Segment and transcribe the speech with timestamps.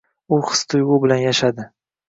[0.37, 1.71] u his-tuyg‘u bilan yashadi.